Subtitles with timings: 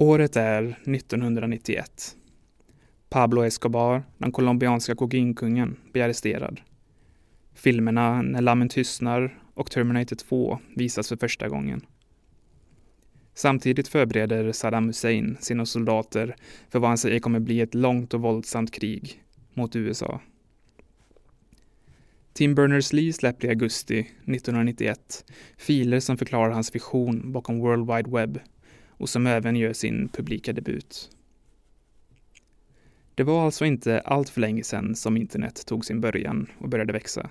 [0.00, 2.16] Året är 1991.
[3.08, 6.60] Pablo Escobar, den colombianska kokainkungen, blir arresterad.
[7.54, 11.86] Filmerna När lammen tystnar och Terminator 2 visas för första gången.
[13.34, 16.36] Samtidigt förbereder Saddam Hussein sina soldater
[16.70, 19.22] för vad han säger kommer bli ett långt och våldsamt krig
[19.54, 20.20] mot USA.
[22.32, 25.24] Tim Berners-Lee släpper i augusti 1991
[25.56, 28.38] filer som förklarar hans vision bakom World Wide Web
[28.98, 31.10] och som även gör sin publika debut.
[33.14, 36.92] Det var alltså inte allt för länge sedan som internet tog sin början och började
[36.92, 37.30] växa.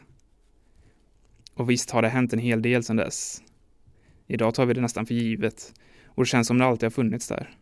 [1.54, 3.42] Och visst har det hänt en hel del sedan dess.
[4.28, 5.74] Idag tar vi det nästan för givet
[6.06, 7.58] och det känns som det alltid har funnits där.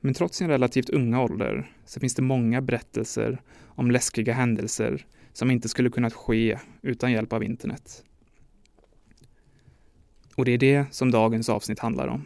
[0.00, 5.50] Men trots sin relativt unga ålder så finns det många berättelser om läskiga händelser som
[5.50, 8.04] inte skulle kunnat ske utan hjälp av internet.
[10.34, 12.24] Och det är det som dagens avsnitt handlar om.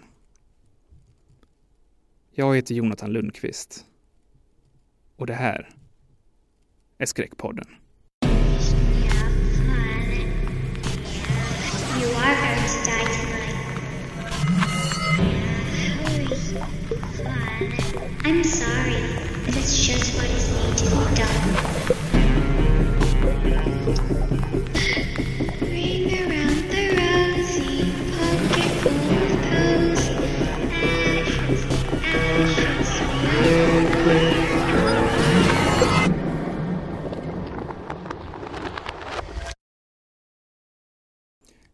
[2.30, 3.84] Jag heter Jonathan Lundqvist.
[5.16, 5.68] Och det här
[6.98, 7.66] är Skräckpodden.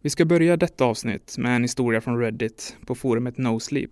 [0.04, 3.90] Vi ska börja detta avsnitt med en historia från Reddit på forumet NoSleep.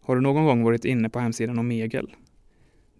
[0.00, 2.14] Har du någon gång varit inne på hemsidan Omegel?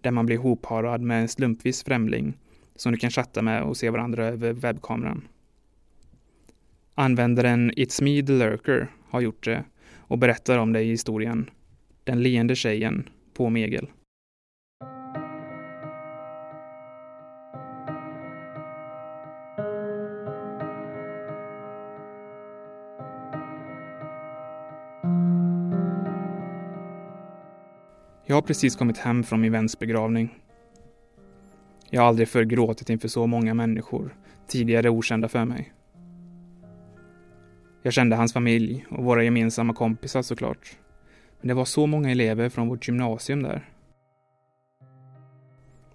[0.01, 2.37] Där man blir hopparad med en slumpvis främling
[2.75, 5.27] som du kan chatta med och se varandra över webbkameran.
[6.95, 9.63] Användaren It's Me The Lurker har gjort det
[9.97, 11.49] och berättar om det i historien
[12.03, 13.87] Den leende tjejen på Omegel.
[28.31, 30.39] Jag har precis kommit hem från min väns begravning.
[31.89, 34.15] Jag har aldrig förr gråtit inför så många människor,
[34.47, 35.73] tidigare okända för mig.
[37.83, 40.77] Jag kände hans familj och våra gemensamma kompisar såklart.
[41.39, 43.69] Men det var så många elever från vårt gymnasium där.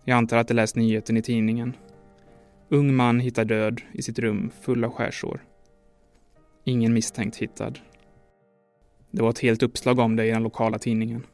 [0.05, 1.77] Jag antar att de läst nyheten i tidningen.
[2.69, 5.45] Ung man hittar död i sitt rum full av skärsår.
[6.65, 7.73] Ingen misstänkt hittad.
[9.11, 11.27] Det var ett helt uppslag om det i den lokala tidningen.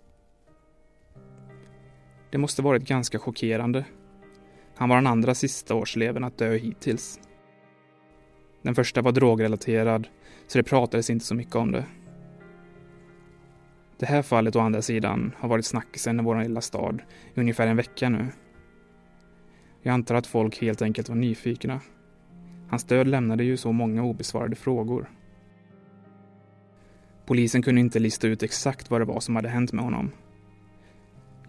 [2.32, 3.84] Det måste varit ganska chockerande.
[4.76, 7.20] Han var den andra sista årseleven att dö hittills.
[8.62, 10.08] Den första var drogrelaterad,
[10.46, 11.84] så det pratades inte så mycket om det.
[13.98, 17.02] Det här fallet å andra sidan har varit snackisen i vår lilla stad
[17.34, 18.28] i ungefär en vecka nu.
[19.82, 21.80] Jag antar att folk helt enkelt var nyfikna.
[22.68, 25.10] Hans död lämnade ju så många obesvarade frågor.
[27.26, 30.12] Polisen kunde inte lista ut exakt vad det var som hade hänt med honom.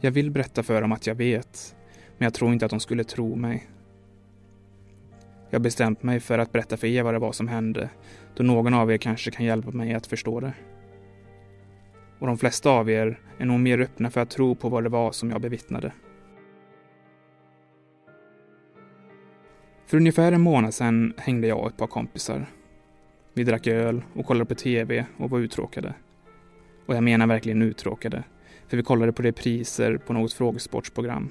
[0.04, 1.76] Jag vill berätta för dem att jag vet,
[2.18, 3.68] men jag tror inte att de skulle tro mig.
[5.50, 7.90] Jag har bestämt mig för att berätta för er vad det var som hände,
[8.36, 10.54] då någon av er kanske kan hjälpa mig att förstå det.
[12.20, 14.90] Och de flesta av er är nog mer öppna för att tro på vad det
[14.90, 15.92] var som jag bevittnade.
[19.86, 22.46] För ungefär en månad sedan hängde jag och ett par kompisar.
[23.34, 25.94] Vi drack öl och kollade på TV och var uttråkade.
[26.86, 28.24] Och jag menar verkligen uttråkade,
[28.68, 31.30] för vi kollade på repriser på något frågesportsprogram.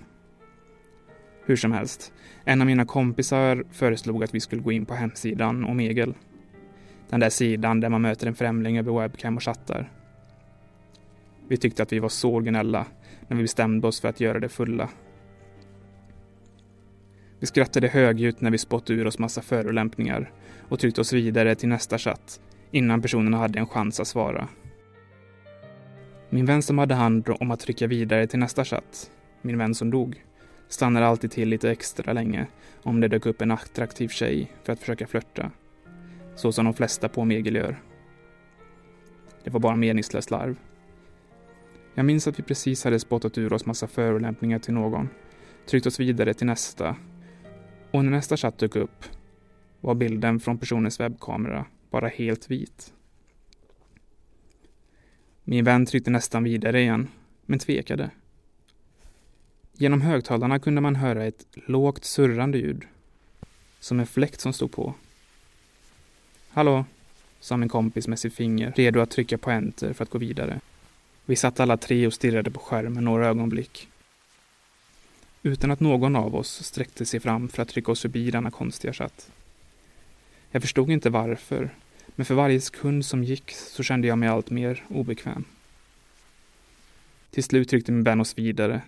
[1.44, 2.12] Hur som helst,
[2.44, 6.14] en av mina kompisar föreslog att vi skulle gå in på hemsidan Omegel.
[7.08, 9.92] Den där sidan där man möter en främling över webcam och chattar.
[11.48, 12.86] Vi tyckte att vi var så originella
[13.28, 14.88] när vi bestämde oss för att göra det fulla.
[17.40, 20.32] Vi skrattade högljutt när vi spottade ur oss massa förolämpningar
[20.68, 22.40] och tryckte oss vidare till nästa chatt
[22.70, 24.48] innan personerna hade en chans att svara.
[26.34, 29.10] Min vän som hade hand om att trycka vidare till nästa chatt,
[29.42, 30.24] min vän som dog,
[30.68, 32.46] stannade alltid till lite extra länge
[32.82, 35.50] om det dök upp en attraktiv tjej för att försöka flörta.
[36.34, 37.82] Så som de flesta på Megel gör.
[39.44, 40.56] Det var bara meningslöst larv.
[41.94, 45.08] Jag minns att vi precis hade spottat ur oss massa förolämpningar till någon,
[45.66, 46.96] tryckt oss vidare till nästa
[47.90, 49.04] och när nästa chatt dök upp
[49.80, 52.92] var bilden från personens webbkamera bara helt vit.
[55.44, 57.08] Min vän tryckte nästan vidare igen,
[57.46, 58.10] men tvekade.
[59.72, 62.84] Genom högtalarna kunde man höra ett lågt surrande ljud.
[63.80, 64.94] Som en fläkt som stod på.
[66.48, 66.84] Hallå,
[67.40, 70.60] sa min kompis med sitt finger, redo att trycka på enter för att gå vidare.
[71.24, 73.88] Vi satt alla tre och stirrade på skärmen några ögonblick.
[75.42, 78.92] Utan att någon av oss sträckte sig fram för att trycka oss förbi denna konstiga
[78.92, 79.30] chatt.
[80.50, 81.70] Jag förstod inte varför,
[82.22, 85.44] men för varje sekund som gick så kände jag mig allt mer obekväm.
[87.30, 88.82] Till slut tryckte min vän oss vidare,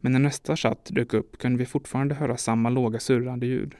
[0.00, 3.74] men när nästa chatt dök upp kunde vi fortfarande höra samma låga surrande ljud.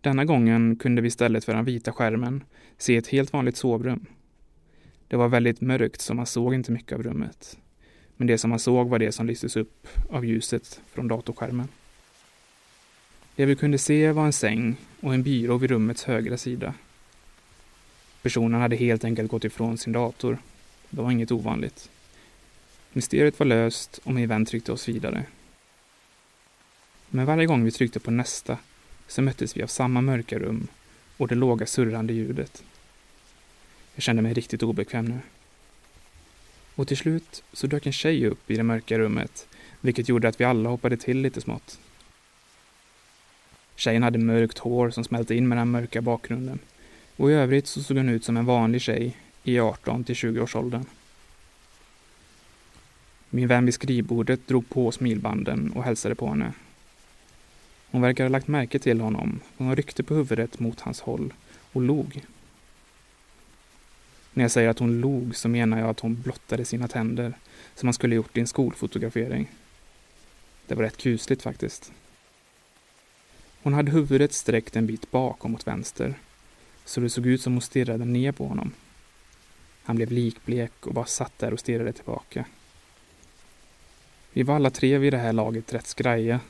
[0.00, 2.44] Denna gången kunde vi istället för den vita skärmen
[2.78, 4.06] se ett helt vanligt sovrum.
[5.08, 7.58] Det var väldigt mörkt så man såg inte mycket av rummet.
[8.16, 11.68] Men det som man såg var det som lystes upp av ljuset från datorskärmen.
[13.36, 16.74] Det vi kunde se var en säng och en byrå vid rummets högra sida.
[18.24, 20.38] Personen hade helt enkelt gått ifrån sin dator.
[20.90, 21.90] Det var inget ovanligt.
[22.92, 25.24] Mysteriet var löst och min vän tryckte oss vidare.
[27.08, 28.58] Men varje gång vi tryckte på nästa
[29.06, 30.66] så möttes vi av samma mörka rum
[31.16, 32.64] och det låga surrande ljudet.
[33.94, 35.18] Jag kände mig riktigt obekväm nu.
[36.74, 39.48] Och till slut så dök en tjej upp i det mörka rummet,
[39.80, 41.78] vilket gjorde att vi alla hoppade till lite smått.
[43.76, 46.58] Tjejen hade mörkt hår som smälte in med den mörka bakgrunden
[47.16, 50.40] och i övrigt så såg hon ut som en vanlig tjej i 18 till 20
[50.40, 50.84] års åldern.
[53.30, 56.52] Min vän vid skrivbordet drog på smilbanden och hälsade på henne.
[57.90, 61.32] Hon verkade ha lagt märke till honom, och hon ryckte på huvudet mot hans håll
[61.72, 62.24] och log.
[64.32, 67.34] När jag säger att hon log så menar jag att hon blottade sina tänder,
[67.74, 69.50] som man skulle gjort i en skolfotografering.
[70.66, 71.92] Det var rätt kusligt faktiskt.
[73.62, 76.14] Hon hade huvudet sträckt en bit bakom mot vänster,
[76.84, 78.72] så det såg ut som hon stirrade ner på honom.
[79.82, 82.44] Han blev likblek och bara satt där och stirrade tillbaka.
[84.32, 86.40] Vi var alla tre vid det här laget rätt skraja.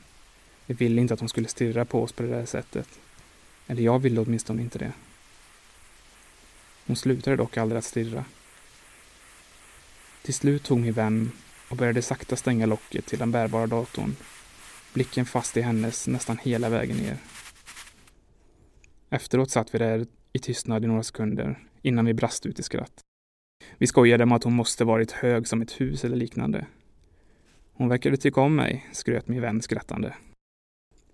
[0.67, 2.89] Vi ville inte att hon skulle stirra på oss på det där sättet.
[3.67, 4.93] Eller jag ville åtminstone inte det.
[6.87, 8.25] Hon slutade dock aldrig att stirra.
[10.23, 11.33] Till slut tog min vän
[11.69, 14.17] och började sakta stänga locket till den bärbara datorn.
[14.93, 17.17] Blicken fast i hennes nästan hela vägen ner.
[19.11, 23.01] Efteråt satt vi där i tystnad i några sekunder innan vi brast ut i skratt.
[23.79, 26.67] Vi skojade om att hon måste varit hög som ett hus eller liknande.
[27.73, 30.15] Hon verkade tycka om mig, skröt min vän skrattande.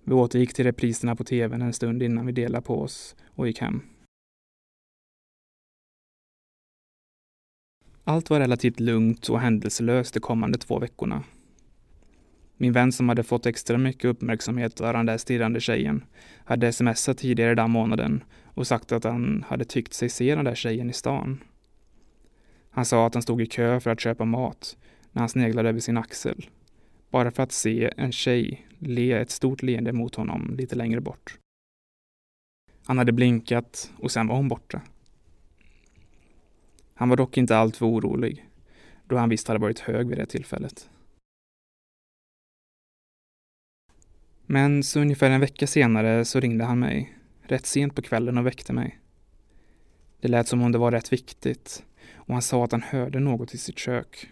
[0.05, 3.61] Vi återgick till repriserna på tvn en stund innan vi delade på oss och gick
[3.61, 3.83] hem.
[8.05, 11.25] Allt var relativt lugnt och händelselöst de kommande två veckorna.
[12.57, 16.05] Min vän som hade fått extra mycket uppmärksamhet av den där stirrande tjejen
[16.45, 20.55] hade smsat tidigare den månaden och sagt att han hade tyckt sig se den där
[20.55, 21.45] tjejen i stan.
[22.71, 24.77] Han sa att han stod i kö för att köpa mat
[25.13, 26.47] när han sneglade över sin axel.
[27.11, 31.39] Bara för att se en tjej le ett stort leende mot honom lite längre bort.
[32.85, 34.83] Han hade blinkat och sen var hon borta.
[36.95, 38.49] Han var dock inte alltför orolig,
[39.05, 40.91] då han visst hade varit hög vid det tillfället.
[44.47, 47.20] Men så ungefär en vecka senare så ringde han mig,
[47.53, 49.01] rätt sent på kvällen och väckte mig.
[50.21, 53.55] Det lät som om det var rätt viktigt och han sa att han hörde något
[53.55, 54.31] i sitt kök.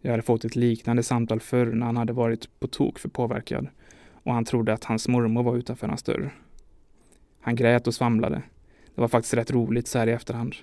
[0.00, 3.68] Jag hade fått ett liknande samtal förr när han hade varit på tok för påverkad
[4.12, 6.34] och han trodde att hans mormor var utanför hans dörr.
[7.40, 8.42] Han grät och svamlade.
[8.94, 10.54] Det var faktiskt rätt roligt så här i efterhand.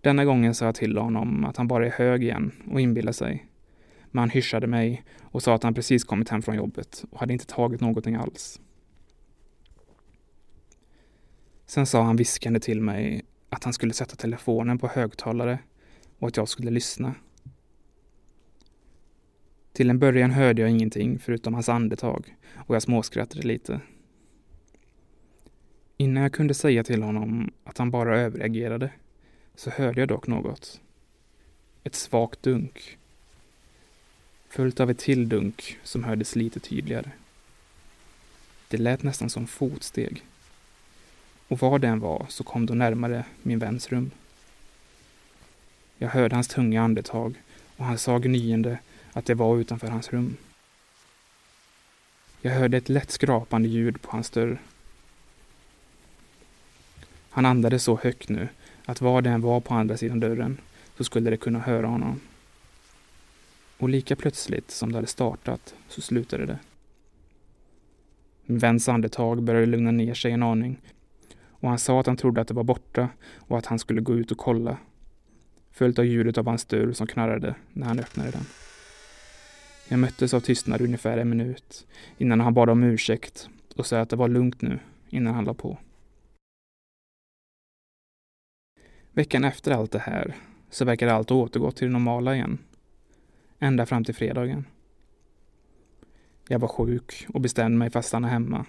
[0.00, 3.46] Denna gången sa jag till honom att han bara är hög igen och inbillar sig.
[4.10, 7.32] Men han hyschade mig och sa att han precis kommit hem från jobbet och hade
[7.32, 8.60] inte tagit någonting alls.
[11.66, 15.58] Sen sa han viskande till mig att han skulle sätta telefonen på högtalare
[16.18, 17.14] och att jag skulle lyssna.
[19.72, 23.80] Till en början hörde jag ingenting förutom hans andetag och jag småskrattade lite.
[25.96, 28.90] Innan jag kunde säga till honom att han bara överreagerade
[29.54, 30.80] så hörde jag dock något.
[31.84, 32.98] Ett svagt dunk.
[34.48, 37.10] Följt av ett till dunk som hördes lite tydligare.
[38.68, 40.24] Det lät nästan som fotsteg.
[41.48, 44.10] Och var det än var så kom då närmare min väns rum.
[45.98, 47.34] Jag hörde hans tunga andetag
[47.76, 48.78] och han sa gnyende
[49.12, 50.36] att det var utanför hans rum.
[52.40, 54.58] Jag hörde ett lätt skrapande ljud på hans dörr.
[57.30, 58.48] Han andades så högt nu
[58.84, 60.60] att var det än var på andra sidan dörren
[60.96, 62.20] så skulle det kunna höra honom.
[63.78, 66.58] Och lika plötsligt som det hade startat så slutade det.
[68.44, 70.78] Min väns andetag började lugna ner sig en aning
[71.66, 74.14] och han sa att han trodde att det var borta och att han skulle gå
[74.14, 74.76] ut och kolla.
[75.70, 78.44] Följt av ljudet av hans dörr som knarrade när han öppnade den.
[79.88, 81.86] Jag möttes av tystnad ungefär en minut
[82.18, 85.54] innan han bad om ursäkt och sa att det var lugnt nu innan han la
[85.54, 85.78] på.
[89.12, 90.34] Veckan efter allt det här
[90.70, 92.58] så verkade allt återgått till det normala igen.
[93.58, 94.64] Ända fram till fredagen.
[96.48, 98.66] Jag var sjuk och bestämde mig för att stanna hemma.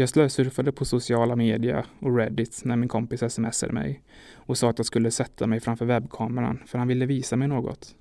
[0.00, 4.02] Jag slösurfade på sociala medier och Reddit när min kompis smsade mig
[4.32, 7.96] och sa att jag skulle sätta mig framför webbkameran för han ville visa mig något.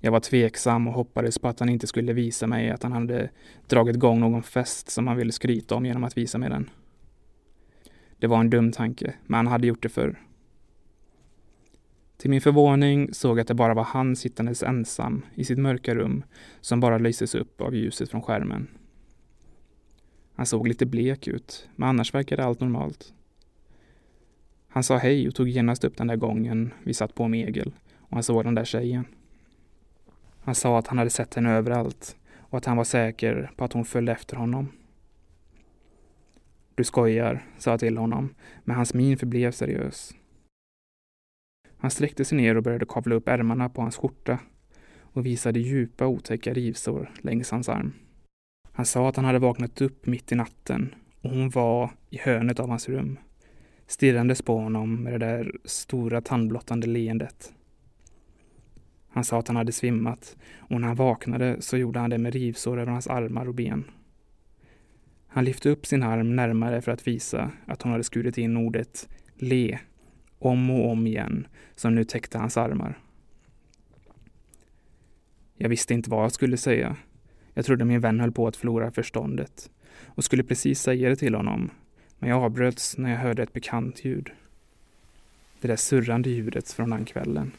[0.00, 3.30] Jag var tveksam och hoppades på att han inte skulle visa mig att han hade
[3.66, 6.70] dragit igång någon fest som han ville skryta om genom att visa mig den.
[8.18, 10.20] Det var en dum tanke, men han hade gjort det förr.
[12.16, 15.94] Till min förvåning såg jag att det bara var han sittandes ensam i sitt mörka
[15.94, 16.24] rum
[16.60, 18.68] som bara lyses upp av ljuset från skärmen.
[20.34, 23.12] Han såg lite blek ut, men annars verkade allt normalt.
[24.68, 27.72] Han sa hej och tog genast upp den där gången vi satt på med Egil
[27.98, 29.04] och han såg den där tjejen.
[30.40, 33.72] Han sa att han hade sett henne överallt och att han var säker på att
[33.72, 34.68] hon följde efter honom.
[36.74, 38.34] Du skojar, sa jag till honom,
[38.64, 40.14] men hans min förblev seriös.
[41.76, 44.38] Han sträckte sig ner och började kavla upp ärmarna på hans skjorta
[45.00, 47.92] och visade djupa otäcka rivsår längs hans arm.
[48.72, 52.60] Han sa att han hade vaknat upp mitt i natten och hon var i hörnet
[52.60, 53.18] av hans rum,
[53.86, 57.52] stirrandes på honom med det där stora tandblottande leendet.
[59.08, 62.32] Han sa att han hade svimmat och när han vaknade så gjorde han det med
[62.32, 63.84] rivsår över hans armar och ben.
[65.26, 69.08] Han lyfte upp sin arm närmare för att visa att hon hade skurit in ordet
[69.34, 69.78] le
[70.38, 72.98] om och om igen som nu täckte hans armar.
[75.56, 76.96] Jag visste inte vad jag skulle säga.
[77.54, 79.70] Jag trodde min vän höll på att förlora förståndet
[80.04, 81.70] och skulle precis säga det till honom,
[82.18, 84.30] men jag avbröts när jag hörde ett bekant ljud.
[85.60, 87.52] Det där surrande ljudet från den kvällen.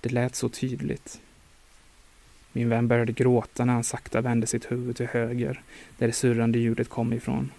[0.00, 1.20] Det lät så tydligt.
[2.52, 5.62] Min vän började gråta när han sakta vände sitt huvud till höger,
[5.98, 7.50] där det surrande ljudet kom ifrån.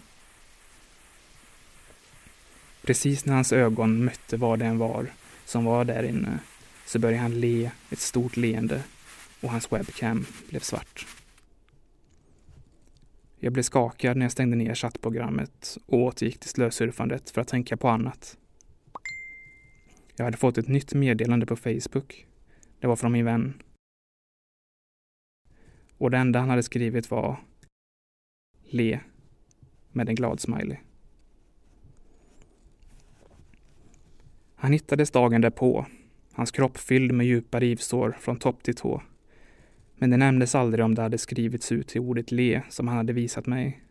[2.81, 5.07] Precis när hans ögon mötte vad det än var
[5.45, 6.39] som var där inne
[6.85, 8.83] så började han le ett stort leende
[9.41, 11.05] och hans webcam blev svart.
[13.45, 17.77] Jag blev skakad när jag stängde ner chattprogrammet och återgick till slösurfandet för att tänka
[17.77, 18.37] på annat.
[20.15, 22.25] Jag hade fått ett nytt meddelande på Facebook.
[22.79, 23.61] Det var från min vän
[25.97, 27.39] och det enda han hade skrivit var
[28.63, 28.99] Le
[29.91, 30.77] med en glad smiley.
[34.55, 35.85] Han hittades dagen därpå,
[36.33, 39.01] hans kropp fylld med djupa rivsår från topp till tå.
[39.97, 43.13] Men det nämndes aldrig om det hade skrivits ut till ordet le som han hade
[43.13, 43.81] visat mig.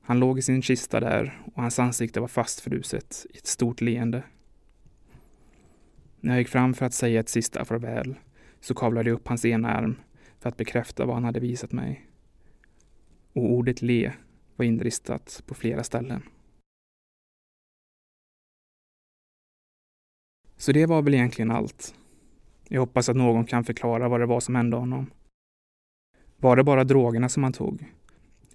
[0.00, 4.22] Han låg i sin kista där och hans ansikte var fastfruset i ett stort leende.
[6.20, 8.14] När jag gick fram för att säga ett sista farväl
[8.60, 9.96] så kavlade jag upp hans ena arm
[10.40, 12.06] för att bekräfta vad han hade visat mig.
[13.32, 14.12] Och ordet le
[14.56, 16.22] var inristat på flera ställen.
[20.56, 21.94] Så det var väl egentligen allt.
[22.68, 25.10] Jag hoppas att någon kan förklara vad det var som hände honom.
[26.36, 27.84] Var det bara drogerna som han tog?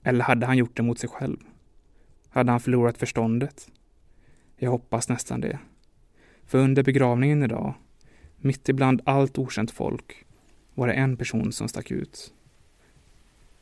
[0.03, 1.37] Eller hade han gjort det mot sig själv?
[2.29, 3.71] Hade han förlorat förståndet?
[4.57, 5.59] Jag hoppas nästan det.
[6.45, 7.73] För under begravningen idag
[8.43, 10.25] mitt ibland allt okänt folk
[10.73, 12.33] var det en person som stack ut.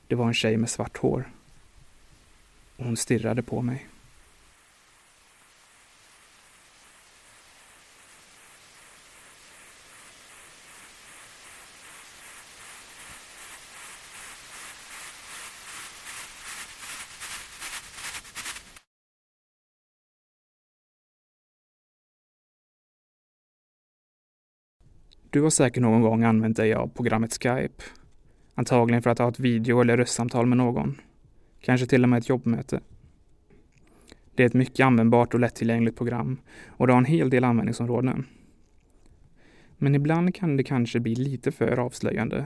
[0.08, 1.31] Det var en tjej med svart hår.
[2.77, 3.88] Och hon stirrade på mig.
[25.33, 27.83] Du har säkert någon gång använt dig av programmet Skype.
[28.55, 31.01] Antagligen för att ha ett video eller röstsamtal med någon.
[31.59, 32.79] Kanske till och med ett jobbmöte.
[34.35, 38.25] Det är ett mycket användbart och lättillgängligt program och det har en hel del användningsområden.
[39.77, 42.45] Men ibland kan det kanske bli lite för avslöjande.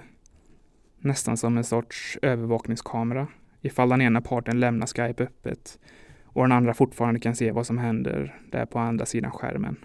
[1.00, 3.28] Nästan som en sorts övervakningskamera
[3.62, 5.80] ifall den ena parten lämnar Skype öppet
[6.24, 9.76] och den andra fortfarande kan se vad som händer där på andra sidan skärmen.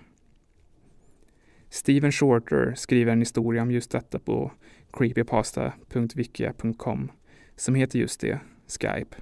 [1.70, 4.52] Steven Shorter skriver en historia om just detta på
[4.92, 7.10] creepypasta.wikia.com
[7.56, 9.16] som heter just det, Skype.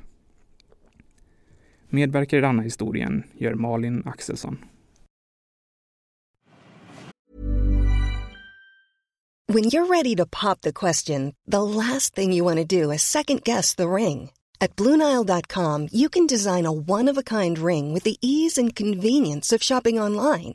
[1.89, 4.65] Medverkar i denna historien gör Malin Axelsson.
[9.53, 13.03] When you're ready to pop the question, the last thing you want to do is
[13.03, 14.31] second guess the ring.
[14.61, 20.01] At Bluenile.com you can design a one-of-a-kind ring with the ease and convenience of shopping
[20.01, 20.55] online.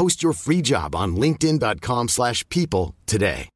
[0.00, 3.48] Post your free job on linkedin.com slash people today.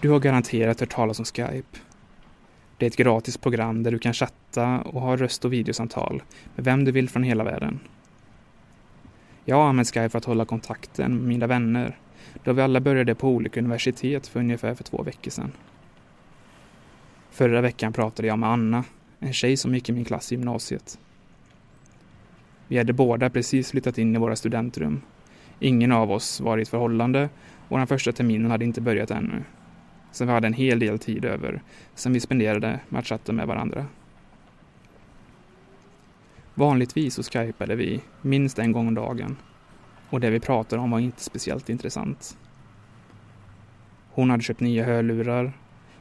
[0.00, 1.78] Du har garanterat hört talas om Skype.
[2.76, 6.22] Det är ett gratis program där du kan chatta och ha röst och videosamtal
[6.54, 7.80] med vem du vill från hela världen.
[9.44, 11.98] Jag har använt Skype för att hålla kontakten med mina vänner
[12.44, 15.52] då vi alla började på olika universitet för ungefär för två veckor sedan.
[17.30, 18.84] Förra veckan pratade jag med Anna,
[19.18, 20.98] en tjej som gick i min klass i gymnasiet.
[22.68, 25.00] Vi hade båda precis flyttat in i våra studentrum.
[25.60, 27.28] Ingen av oss var i ett förhållande
[27.68, 29.42] och den första terminen hade inte börjat ännu.
[30.12, 31.62] Så vi hade en hel del tid över
[31.94, 33.86] som vi spenderade med att chatta med varandra.
[36.54, 39.36] Vanligtvis så skypade vi minst en gång om dagen
[40.10, 42.36] och det vi pratade om var inte speciellt intressant.
[44.10, 45.52] Hon hade köpt nya hörlurar.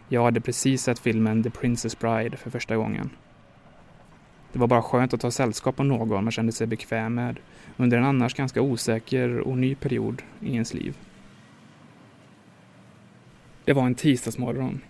[0.07, 3.09] Jag hade precis sett filmen The Princess Bride för första gången.
[4.53, 7.39] Det var bara skönt att ha sällskap av någon man kände sig bekväm med
[7.77, 10.97] under en annars ganska osäker och ny period i ens liv.
[13.65, 14.81] Det var en tisdagsmorgon.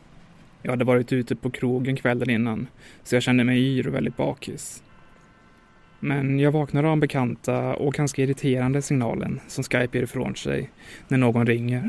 [0.61, 2.67] Jag hade varit ute på krogen kvällen innan,
[3.03, 4.83] så jag kände mig yr och väldigt bakis.
[5.99, 10.69] Men jag vaknar av den bekanta och ganska irriterande signalen som Skype ger ifrån sig
[11.07, 11.83] när någon ringer.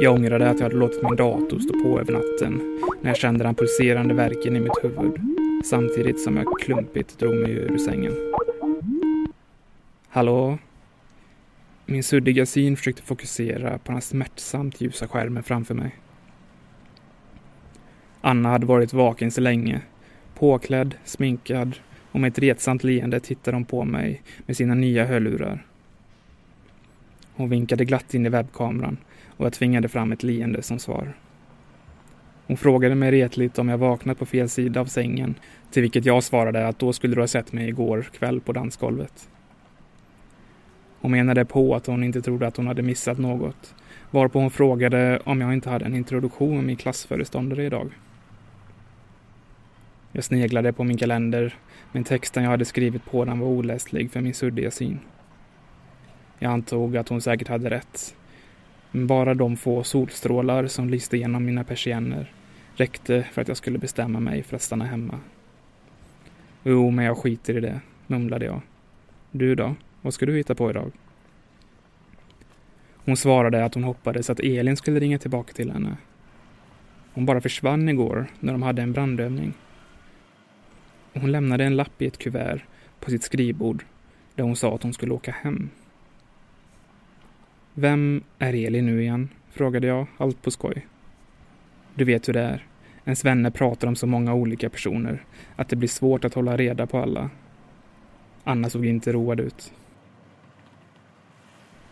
[0.00, 3.44] Jag ångrade att jag hade låtit min dator stå på över natten när jag kände
[3.44, 5.20] den pulserande verken i mitt huvud
[5.64, 8.12] samtidigt som jag klumpigt drog mig ur sängen.
[10.08, 10.58] Hallå?
[11.86, 15.96] Min suddiga syn försökte fokusera på den smärtsamt ljusa skärmen framför mig.
[18.20, 19.80] Anna hade varit vaken så länge,
[20.34, 21.74] påklädd, sminkad
[22.18, 25.66] och med ett retsamt leende tittade hon på mig med sina nya hörlurar.
[27.34, 28.96] Hon vinkade glatt in i webbkameran
[29.36, 31.12] och jag tvingade fram ett leende som svar.
[32.46, 35.34] Hon frågade mig retligt om jag vaknat på fel sida av sängen,
[35.70, 39.28] till vilket jag svarade att då skulle du ha sett mig igår kväll på dansgolvet.
[41.00, 43.74] Hon menade på att hon inte trodde att hon hade missat något,
[44.10, 47.90] varpå hon frågade om jag inte hade en introduktion med min klassföreståndare idag.
[50.12, 51.54] Jag sneglade på min kalender,
[51.92, 54.98] men texten jag hade skrivit på den var oläslig för min suddiga syn.
[56.38, 58.14] Jag antog att hon säkert hade rätt.
[58.90, 62.32] Men bara de få solstrålar som lyste genom mina persienner
[62.76, 65.20] räckte för att jag skulle bestämma mig för att stanna hemma.
[66.64, 68.60] Jo, men jag skiter i det, mumlade jag.
[69.30, 69.74] Du då?
[70.02, 70.92] Vad ska du hitta på idag?
[72.94, 75.96] Hon svarade att hon hoppades att Elin skulle ringa tillbaka till henne.
[77.12, 79.54] Hon bara försvann igår när de hade en brandövning.
[81.12, 82.60] Hon lämnade en lapp i ett kuvert
[83.00, 83.84] på sitt skrivbord
[84.34, 85.70] där hon sa att hon skulle åka hem.
[87.74, 89.28] Vem är Elin nu igen?
[89.50, 90.86] frågade jag, allt på skoj.
[91.94, 92.66] Du vet hur det är.
[93.04, 95.24] Ens vänner pratar om så många olika personer
[95.56, 97.30] att det blir svårt att hålla reda på alla.
[98.44, 99.72] Anna såg inte road ut.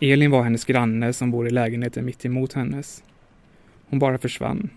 [0.00, 3.04] Elin var hennes granne som bor i lägenheten mitt emot hennes.
[3.88, 4.70] Hon bara försvann.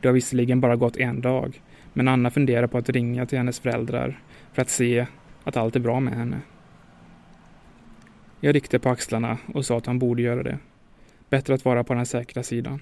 [0.00, 1.60] Det har visserligen bara gått en dag,
[1.94, 4.20] men Anna funderar på att ringa till hennes föräldrar
[4.52, 5.06] för att se
[5.44, 6.40] att allt är bra med henne.
[8.40, 10.58] Jag ryckte på axlarna och sa att han borde göra det.
[11.30, 12.80] Bättre att vara på den säkra sidan.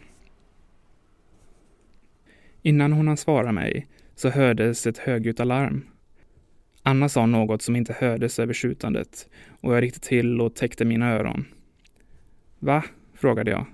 [2.62, 5.86] Innan hon hann svara mig så hördes ett högljutt alarm.
[6.82, 9.28] Anna sa något som inte hördes över skjutandet
[9.60, 11.44] och jag ryckte till och täckte mina öron.
[12.58, 12.84] Va?
[13.14, 13.66] frågade jag.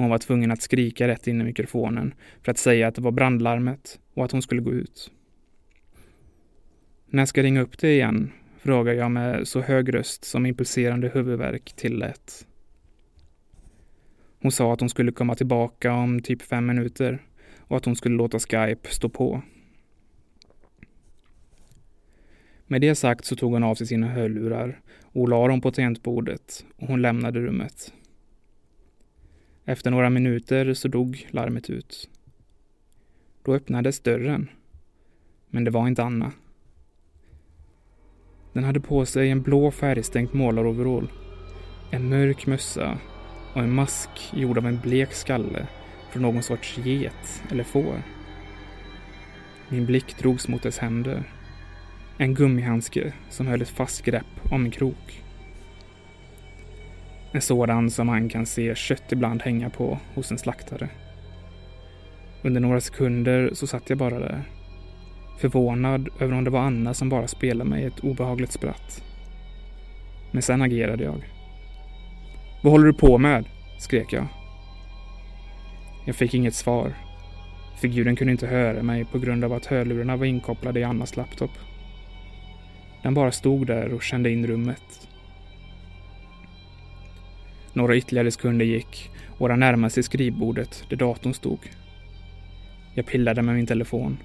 [0.00, 3.10] Hon var tvungen att skrika rätt in i mikrofonen för att säga att det var
[3.10, 5.10] brandlarmet och att hon skulle gå ut.
[7.06, 8.32] När jag ska ringa upp dig igen?
[8.58, 12.46] Frågar jag med så hög röst som impulserande huvudvärk tillät.
[14.42, 17.22] Hon sa att hon skulle komma tillbaka om typ fem minuter
[17.58, 19.42] och att hon skulle låta Skype stå på.
[22.66, 26.64] Med det sagt så tog hon av sig sina hörlurar och la dem på tangentbordet
[26.76, 27.92] och hon lämnade rummet.
[29.64, 32.08] Efter några minuter så dog larmet ut.
[33.42, 34.48] Då öppnades dörren.
[35.48, 36.32] Men det var inte Anna.
[38.52, 41.10] Den hade på sig en blå färgstänkt målaroverall,
[41.90, 42.98] en mörk mössa
[43.54, 45.66] och en mask gjord av en blek skalle
[46.10, 48.02] från någon sorts get eller får.
[49.68, 51.24] Min blick drogs mot dess händer.
[52.18, 55.22] En gummihandske som höll ett fast grepp om en krok.
[57.32, 60.88] En sådan som man kan se kött ibland hänga på hos en slaktare.
[62.42, 64.42] Under några sekunder så satt jag bara där.
[65.38, 69.04] Förvånad över om det var Anna som bara spelade mig ett obehagligt spratt.
[70.30, 71.24] Men sen agerade jag.
[72.62, 73.44] Vad håller du på med?
[73.78, 74.26] skrek jag.
[76.06, 76.94] Jag fick inget svar.
[77.80, 81.50] Figuren kunde inte höra mig på grund av att hörlurarna var inkopplade i Annas laptop.
[83.02, 85.09] Den bara stod där och kände in rummet.
[87.72, 91.58] Några ytterligare sekunder gick och den närmade sig skrivbordet där datorn stod.
[92.94, 94.18] Jag pillade med min telefon.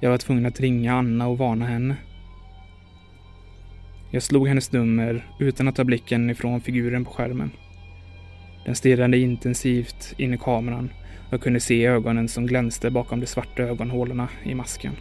[0.00, 1.96] Jag var tvungen att ringa Anna och varna henne.
[4.10, 7.50] Jag slog hennes nummer utan att ta blicken ifrån figuren på skärmen.
[8.64, 10.90] Den stirrade intensivt in i kameran
[11.26, 14.92] och jag kunde se ögonen som glänste bakom de svarta ögonhålorna i masken.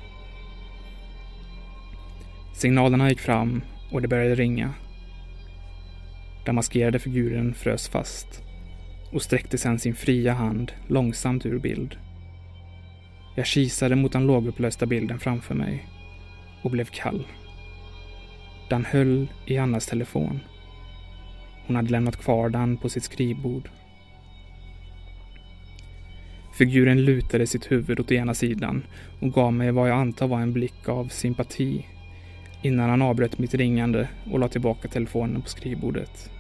[2.53, 4.73] Signalerna gick fram och det började ringa.
[6.45, 8.41] Den maskerade figuren frös fast
[9.11, 11.97] och sträckte sedan sin fria hand långsamt ur bild.
[13.35, 15.87] Jag kisade mot den lågupplösta bilden framför mig
[16.63, 17.27] och blev kall.
[18.69, 20.39] Den höll i Annas telefon.
[21.67, 23.69] Hon hade lämnat kvar den på sitt skrivbord.
[26.57, 28.83] Figuren lutade sitt huvud åt ena sidan
[29.21, 31.85] och gav mig vad jag antar var en blick av sympati
[32.61, 36.31] innan han avbröt mitt ringande och la tillbaka telefonen på skrivbordet.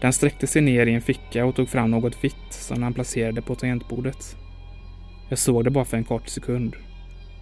[0.00, 3.42] Den sträckte sig ner i en ficka och tog fram något vitt som han placerade
[3.42, 4.36] på tangentbordet.
[5.28, 6.76] Jag såg det bara för en kort sekund,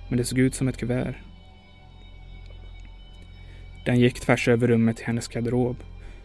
[0.08, 1.14] men det såg ut som ett kuvert.
[3.84, 5.76] Den gick tvärs över rummet till hennes garderob,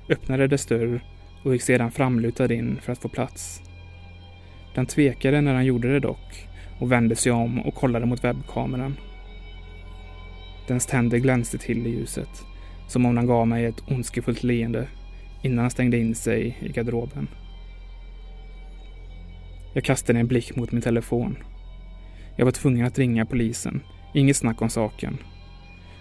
[0.09, 1.03] öppnade dess dörr
[1.43, 3.61] och gick sedan framlutad in för att få plats.
[4.75, 6.47] Den tvekade när han gjorde det dock
[6.79, 8.95] och vände sig om och kollade mot webbkameran.
[10.67, 12.45] Dens tänder glänste till i ljuset,
[12.87, 14.87] som om den gav mig ett ondskefullt leende
[15.41, 17.27] innan han stängde in sig i garderoben.
[19.73, 21.37] Jag kastade en blick mot min telefon.
[22.35, 23.81] Jag var tvungen att ringa polisen.
[24.13, 25.17] Inget snack om saken.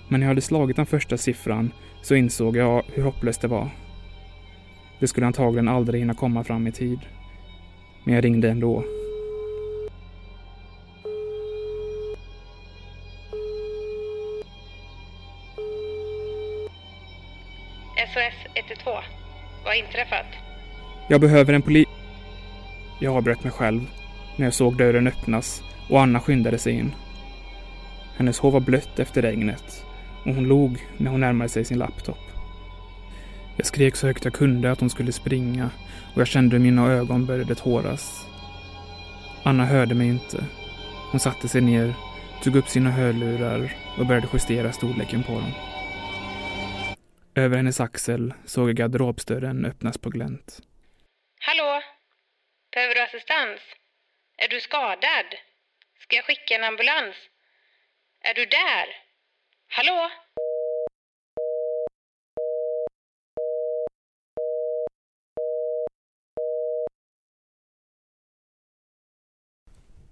[0.09, 1.72] Men när jag hade slagit den första siffran
[2.03, 3.70] så insåg jag hur hopplöst det var.
[5.00, 6.98] Det skulle antagligen aldrig hinna komma fram i tid.
[8.05, 8.85] Men jag ringde ändå.
[18.74, 19.04] SOS 112.
[19.64, 20.26] Vad har inträffat?
[21.08, 21.88] Jag behöver en polis.
[23.00, 23.80] Jag avbröt mig själv
[24.37, 26.94] när jag såg dörren öppnas och Anna skyndade sig in.
[28.16, 29.84] Hennes hår var blött efter regnet
[30.24, 32.18] och hon log när hon närmade sig sin laptop.
[33.56, 35.70] Jag skrek så högt jag kunde att hon skulle springa
[36.14, 38.26] och jag kände hur mina ögon började tåras.
[39.42, 40.44] Anna hörde mig inte.
[41.10, 41.94] Hon satte sig ner,
[42.42, 45.73] tog upp sina hörlurar och började justera storleken på dem.
[47.36, 50.60] Över hennes axel såg jag garderobsdörren öppnas på glänt.
[51.40, 51.82] Hallå?
[52.74, 53.60] Behöver du assistans?
[54.36, 55.26] Är du skadad?
[56.00, 57.16] Ska jag skicka en ambulans?
[58.20, 58.86] Är du där?
[59.68, 60.10] Hallå?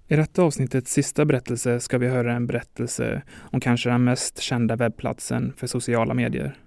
[0.08, 4.76] I detta avsnittets sista berättelse ska vi höra en berättelse om kanske den mest kända
[4.76, 6.61] webbplatsen för sociala medier.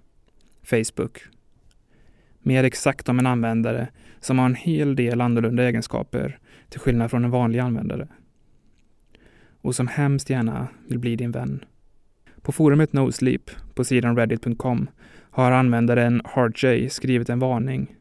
[0.65, 1.19] Facebook.
[2.39, 3.87] Mer exakt om en användare
[4.19, 8.07] som har en hel del annorlunda egenskaper till skillnad från en vanlig användare.
[9.61, 11.65] Och som hemskt gärna vill bli din vän.
[12.41, 14.87] På forumet NoSleep på sidan reddit.com
[15.29, 17.95] har användaren HardJ skrivit en varning.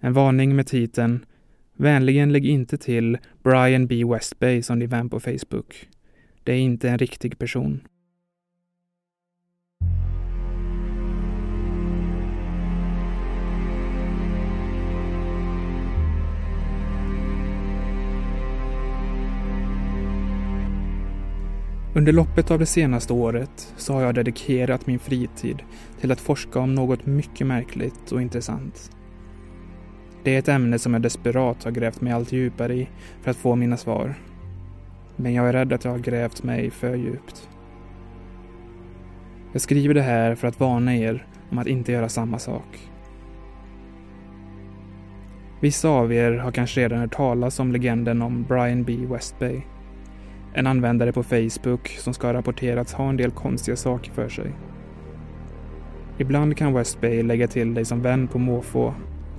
[0.00, 1.24] En varning med titeln
[1.76, 4.04] Vänligen lägg inte till Brian B.
[4.04, 5.88] Westbay som din vän på Facebook.
[6.44, 7.80] Det är inte en riktig person.
[21.96, 25.62] Under loppet av det senaste året så har jag dedikerat min fritid
[26.00, 28.90] till att forska om något mycket märkligt och intressant.
[30.24, 32.88] Det är ett ämne som jag desperat har grävt mig allt djupare i
[33.22, 34.14] för att få mina svar.
[35.16, 37.48] Men jag är rädd att jag har grävt mig för djupt.
[39.52, 42.90] Jag skriver det här för att varna er om att inte göra samma sak.
[45.60, 48.96] Vissa av er har kanske redan hört talas om legenden om Brian B.
[49.10, 49.62] Westbay.
[50.56, 54.52] En användare på Facebook som ska ha rapporterats ha en del konstiga saker för sig.
[56.18, 58.94] Ibland kan Westbay lägga till dig som vän på måfå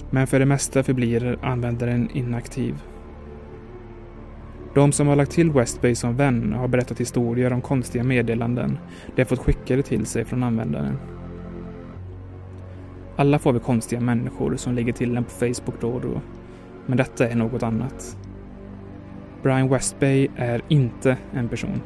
[0.10, 2.76] men för det mesta förblir användaren inaktiv.
[4.74, 8.78] De som har lagt till Westbay som vän har berättat historier om konstiga meddelanden
[9.16, 10.98] de fått skickade till sig från användaren.
[13.16, 16.22] Alla får vi konstiga människor som lägger till en på Facebook då och då.
[16.86, 18.18] Men detta är något annat.
[19.46, 21.82] Brian Westbay är inte en person.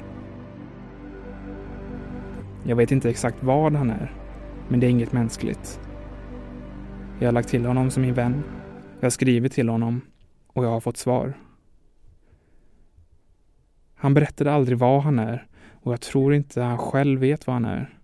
[2.63, 4.13] Jag vet inte exakt vad han är,
[4.69, 5.79] men det är inget mänskligt.
[7.19, 8.43] Jag har lagt till honom som min vän.
[8.99, 10.01] Jag har skrivit till honom
[10.47, 11.33] och jag har fått svar.
[13.95, 17.65] Han berättade aldrig vad han är och jag tror inte han själv vet vad han
[17.65, 17.97] är.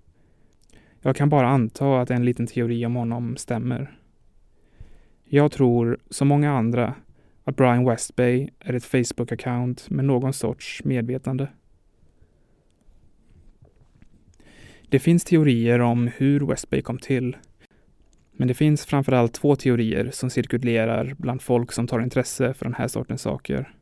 [1.02, 4.00] Jag kan bara anta att en liten teori om honom stämmer.
[5.26, 6.94] Jag tror, som många andra,
[7.45, 11.47] att Brian Westbay är ett Facebook-account med någon sorts medvetande.
[14.89, 17.38] Det finns teorier om hur Westbay kom till
[18.38, 22.73] men det finns framförallt två teorier som cirkulerar bland folk som tar intresse för den
[22.73, 23.73] här sortens saker.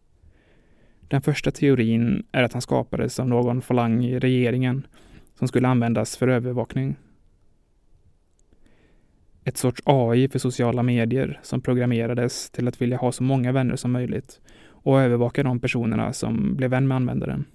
[1.08, 4.88] Den första teorin är att han skapades av någon falang i regeringen
[5.40, 6.96] som skulle användas för övervakning.
[9.46, 13.76] Ett sorts AI för sociala medier som programmerades till att vilja ha så många vänner
[13.76, 17.46] som möjligt och övervaka de personerna som blev vän med användaren.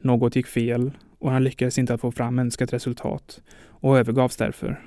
[0.00, 4.80] Något gick fel och han lyckades inte att få fram önskat resultat och övergavs därför.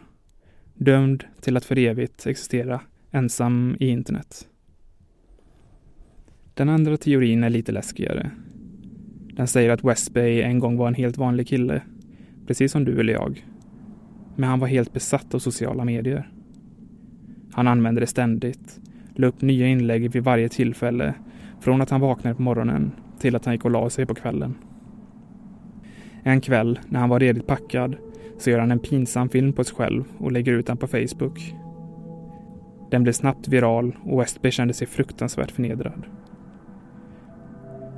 [0.73, 4.47] Dömd till att för evigt existera ensam i internet.
[6.53, 8.31] Den andra teorin är lite läskigare.
[9.33, 11.81] Den säger att Westbay en gång var en helt vanlig kille,
[12.47, 13.45] precis som du eller jag.
[14.39, 16.29] Men han var helt besatt av sociala medier.
[17.51, 18.79] Han använde det ständigt,
[19.15, 21.13] la upp nya inlägg vid varje tillfälle,
[21.59, 24.55] från att han vaknade på morgonen till att han gick och la sig på kvällen.
[26.23, 27.95] En kväll, när han var redigt packad,
[28.37, 31.55] så gör han en pinsam film på sig själv och lägger ut den på Facebook.
[32.91, 36.05] Den blev snabbt viral och Westby kände sig fruktansvärt förnedrad.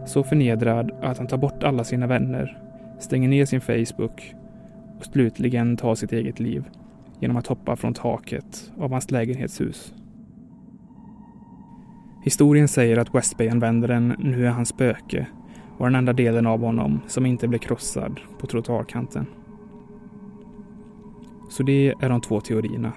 [0.05, 2.61] Så förnedrad att han tar bort alla sina vänner,
[2.99, 4.35] stänger ner sin Facebook
[4.99, 6.63] och slutligen ta sitt eget liv
[7.19, 9.93] genom att hoppa från taket av hans lägenhetshus.
[12.23, 15.27] Historien säger att Westbay-användaren nu är hans spöke
[15.77, 19.25] och den enda delen av honom som inte blev krossad på trottoarkanten.
[21.49, 22.91] Så det är de två teorierna.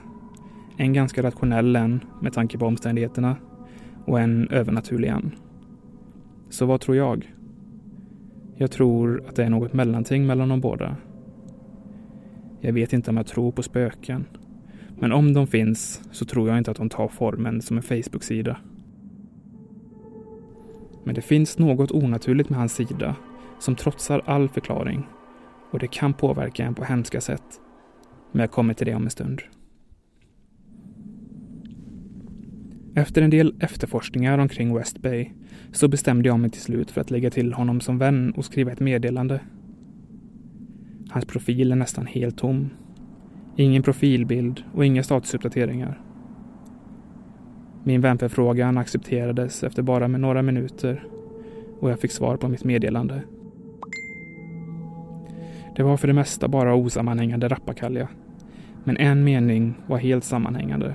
[0.76, 3.36] En ganska rationell en med tanke på omständigheterna
[4.04, 5.34] och en övernaturlig en.
[6.50, 7.32] Så vad tror jag?
[8.54, 10.96] Jag tror att det är något mellanting mellan de båda.
[12.64, 14.24] Jag vet inte om jag tror på spöken.
[14.98, 18.56] Men om de finns så tror jag inte att de tar formen som en Facebook-sida.
[21.04, 23.16] Men det finns något onaturligt med hans sida
[23.58, 25.06] som trotsar all förklaring
[25.70, 27.60] och det kan påverka en på hemska sätt.
[28.32, 29.42] Men jag kommer till det om en stund.
[32.94, 35.30] Efter en del efterforskningar omkring West Bay
[35.72, 38.72] så bestämde jag mig till slut för att lägga till honom som vän och skriva
[38.72, 39.40] ett meddelande.
[41.12, 42.70] Hans profil är nästan helt tom.
[43.56, 46.00] Ingen profilbild och inga statusuppdateringar.
[47.84, 51.04] Min vänförfrågan accepterades efter bara med några minuter
[51.80, 53.22] och jag fick svar på mitt meddelande.
[55.76, 58.08] Det var för det mesta bara osammanhängande rappakalja.
[58.84, 60.94] Men en mening var helt sammanhängande.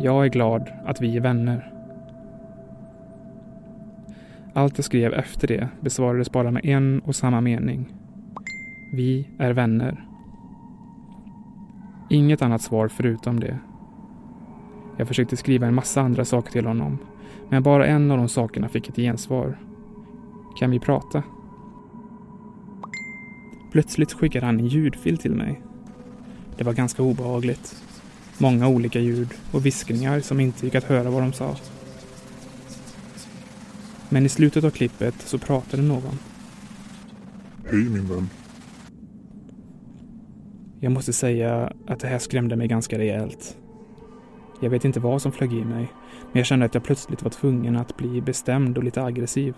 [0.00, 1.72] Jag är glad att vi är vänner.
[4.52, 7.92] Allt jag skrev efter det besvarades bara med en och samma mening.
[8.94, 10.04] Vi är vänner.
[12.10, 13.58] Inget annat svar förutom det.
[14.96, 16.98] Jag försökte skriva en massa andra saker till honom,
[17.48, 19.58] men bara en av de sakerna fick ett gensvar.
[20.58, 21.22] Kan vi prata?
[23.72, 25.62] Plötsligt skickade han en ljudfil till mig.
[26.56, 27.82] Det var ganska obehagligt.
[28.38, 31.56] Många olika ljud och viskningar som inte gick att höra vad de sa.
[34.08, 36.18] Men i slutet av klippet så pratade någon.
[37.70, 38.28] Hej min vän.
[40.84, 43.58] Jag måste säga att det här skrämde mig ganska rejält.
[44.60, 45.88] Jag vet inte vad som flög i mig,
[46.32, 49.54] men jag kände att jag plötsligt var tvungen att bli bestämd och lite aggressiv.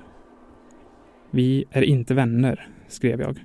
[1.31, 3.39] Vi är inte vänner, skrev jag.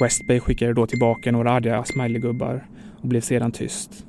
[0.00, 2.66] Westbay skickade då tillbaka några arga smileygubbar
[3.02, 4.06] och blev sedan tyst.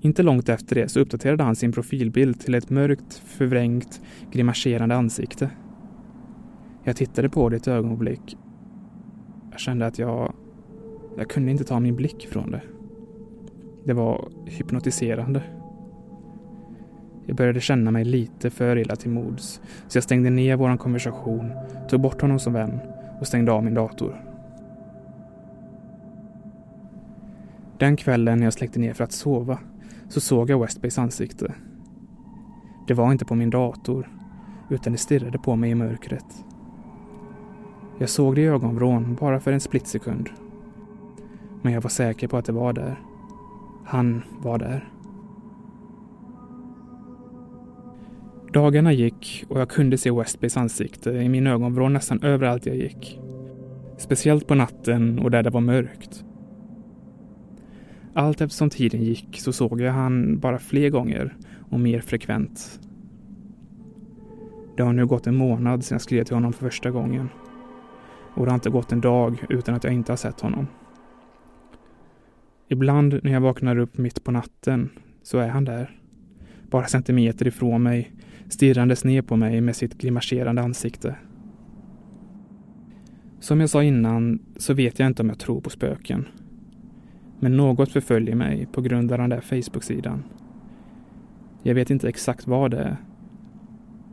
[0.00, 4.00] Inte långt efter det så uppdaterade han sin profilbild till ett mörkt, förvrängt,
[4.32, 5.50] grimaserande ansikte.
[6.84, 8.36] Jag tittade på det ett ögonblick.
[9.60, 10.32] Jag kände att jag...
[11.16, 12.62] Jag kunde inte ta min blick från det.
[13.84, 15.42] Det var hypnotiserande.
[17.26, 21.52] Jag började känna mig lite för illa till mods, så jag stängde ner vår konversation,
[21.88, 22.80] tog bort honom som vän
[23.20, 24.24] och stängde av min dator.
[27.78, 29.58] Den kvällen när jag släckte ner för att sova
[30.08, 31.54] så såg jag Westbays ansikte.
[32.86, 34.08] Det var inte på min dator,
[34.70, 36.44] utan det stirrade på mig i mörkret.
[38.00, 40.30] Jag såg det i ögonvrån bara för en splitsekund.
[41.62, 43.00] Men jag var säker på att det var där.
[43.84, 44.88] Han var där.
[48.52, 53.20] Dagarna gick och jag kunde se Westbays ansikte i min ögonvrå nästan överallt jag gick.
[53.98, 56.24] Speciellt på natten och där det var mörkt.
[58.14, 61.36] Allt eftersom tiden gick så såg jag han bara fler gånger
[61.70, 62.80] och mer frekvent.
[64.76, 67.28] Det har nu gått en månad sedan jag skrev till honom för första gången.
[68.34, 70.66] Och det har inte gått en dag utan att jag inte har sett honom.
[72.68, 74.90] Ibland när jag vaknar upp mitt på natten
[75.22, 76.00] så är han där.
[76.70, 78.12] Bara centimeter ifrån mig,
[78.48, 81.16] stirrandes ner på mig med sitt grimaserande ansikte.
[83.40, 86.28] Som jag sa innan så vet jag inte om jag tror på spöken.
[87.40, 90.24] Men något förföljer mig på grund av den där Facebook-sidan.
[91.62, 92.96] Jag vet inte exakt vad det är.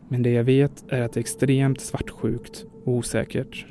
[0.07, 3.65] Men det jag vet är att det är extremt svartsjukt och osäkert.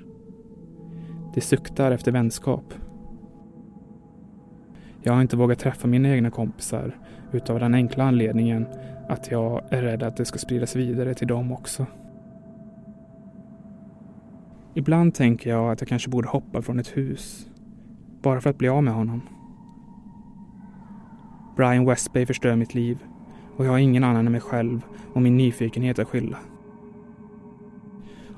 [1.37, 2.75] Det suktar efter vänskap.
[5.03, 6.97] Jag har inte vågat träffa mina egna kompisar
[7.33, 8.67] utav den enkla anledningen
[9.09, 11.87] att jag är rädd att det ska spridas vidare till dem också.
[14.75, 17.47] Ibland tänker jag att jag kanske borde hoppa från ett hus.
[18.23, 19.21] Bara för att bli av med honom.
[21.57, 22.99] Brian Westbay förstör mitt liv
[23.57, 24.81] och jag har ingen annan än mig själv
[25.13, 26.39] och min nyfikenhet att skylla.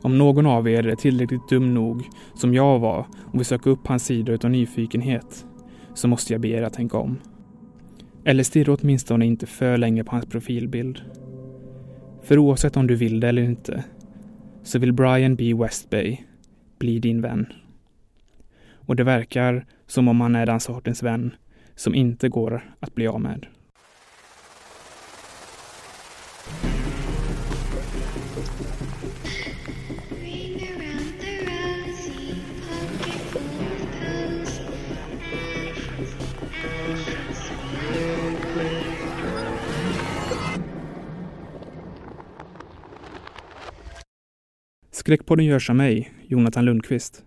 [0.02, 3.87] Om någon av er är tillräckligt dum nog, som jag var, och vill söka upp
[3.87, 5.46] hans sida utav nyfikenhet,
[5.94, 7.18] så måste jag be er att tänka om.
[8.24, 11.02] Eller stirra åtminstone inte för länge på hans profilbild.
[12.22, 13.84] För oavsett om du vill det eller inte,
[14.62, 15.54] så vill Brian B.
[15.54, 16.16] Westbay
[16.78, 17.46] bli din vän.
[18.72, 21.34] Och det verkar som om han är den sortens vän
[21.74, 23.46] som inte går att bli av med.
[45.09, 47.24] Skräckpodden görs av mig, Jonathan Lundqvist.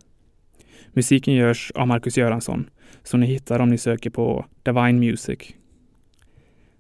[0.94, 2.70] Musiken görs av Marcus Göransson,
[3.04, 5.40] som ni hittar om ni söker på Divine Music.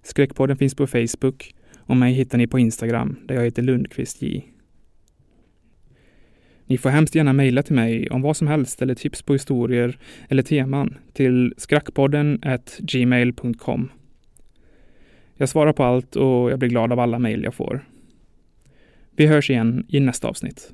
[0.03, 4.43] Skräckpodden finns på Facebook och mig hittar ni på Instagram där jag heter Lundqvist J.
[6.65, 9.97] Ni får hemskt gärna mejla till mig om vad som helst eller tips på historier
[10.29, 12.41] eller teman till skrackpodden
[12.79, 13.91] gmail.com.
[15.35, 17.85] Jag svarar på allt och jag blir glad av alla mejl jag får.
[19.15, 20.73] Vi hörs igen i nästa avsnitt.